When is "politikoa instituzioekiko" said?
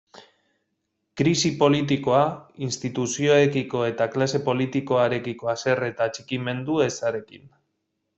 1.57-3.81